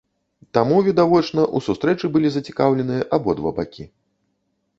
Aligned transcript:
Таму, 0.57 0.77
відавочна, 0.87 1.45
у 1.59 1.61
сустрэчы 1.67 2.05
былі 2.15 2.27
зацікаўленыя 2.37 3.07
абодва 3.19 3.49
бакі. 3.61 3.87